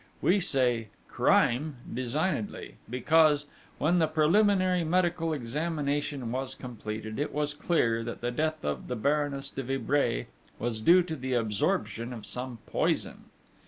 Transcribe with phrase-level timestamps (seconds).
[0.19, 3.45] We say 'crime' designedly, because,
[3.77, 8.95] when the preliminary medical examination was completed, it was clear that the death of the
[8.95, 10.25] Baroness de Vibray
[10.57, 13.25] was due to the absorption of some poison.